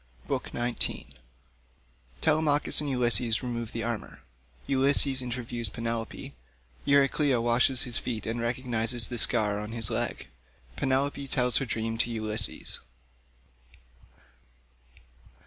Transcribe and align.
BOOK 0.27 0.49
XIX 0.51 1.11
TELEMACHUS 2.21 2.81
AND 2.81 2.89
ULYSSES 2.89 3.43
REMOVE 3.43 3.71
THE 3.71 3.83
ARMOUR—ULYSSES 3.83 5.21
INTERVIEWS 5.21 5.69
PENELOPE—EURYCLEA 5.69 7.39
WASHES 7.39 7.83
HIS 7.83 7.99
FEET 7.99 8.25
AND 8.25 8.41
RECOGNISES 8.41 9.09
THE 9.09 9.19
SCAR 9.19 9.59
ON 9.59 9.73
HIS 9.73 9.91
LEG—PENELOPE 9.91 11.27
TELLS 11.29 11.57
HER 11.57 11.65
DREAM 11.65 11.99
TO 11.99 12.09
ULYSSES. 12.09 12.79